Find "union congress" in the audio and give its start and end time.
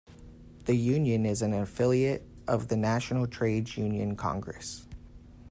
3.77-4.87